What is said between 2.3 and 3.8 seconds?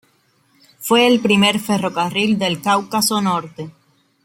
del Cáucaso Norte.